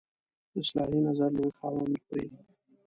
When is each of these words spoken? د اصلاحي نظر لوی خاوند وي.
د 0.51 0.53
اصلاحي 0.61 0.99
نظر 1.07 1.29
لوی 1.37 1.49
خاوند 1.57 1.93
وي. 2.09 2.25